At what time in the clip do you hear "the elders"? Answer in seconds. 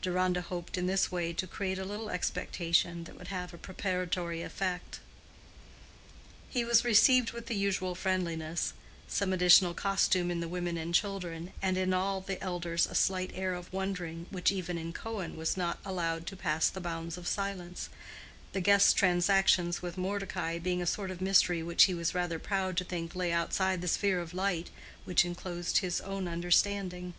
12.22-12.86